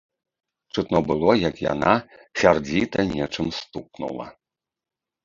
Чутно 0.77 1.01
было, 1.09 1.35
як 1.49 1.55
яна 1.73 1.93
сярдзіта 2.41 3.05
нечым 3.13 3.47
стукнула. 3.59 4.27